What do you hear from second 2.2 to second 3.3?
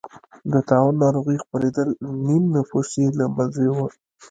نییم نفوس یې له